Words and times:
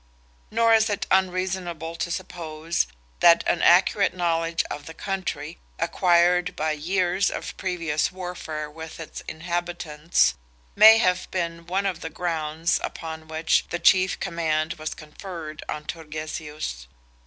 Nor 0.49 0.73
is 0.73 0.89
it 0.89 1.05
unreasonable 1.11 1.95
to 1.97 2.09
suppose 2.09 2.87
that 3.19 3.43
an 3.45 3.61
accurate 3.61 4.15
knowledge 4.15 4.63
of 4.63 4.87
the 4.87 4.95
country, 4.95 5.59
acquired 5.77 6.55
by 6.55 6.71
years 6.71 7.29
of 7.29 7.55
previous 7.55 8.11
warfare 8.11 8.67
with 8.67 8.99
its 8.99 9.21
inhabitants, 9.27 10.33
may 10.75 10.97
have 10.97 11.29
been 11.29 11.67
one 11.67 11.85
of 11.85 11.99
the 12.01 12.09
grounds 12.09 12.79
upon 12.83 13.27
which 13.27 13.65
the 13.69 13.77
chief 13.77 14.19
command 14.19 14.73
was 14.79 14.95
conferred 14.95 15.63
on 15.69 15.85
Turgesius. 15.85 16.87